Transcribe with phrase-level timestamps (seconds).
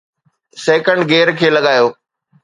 [0.63, 1.87] second gear کي لڳايو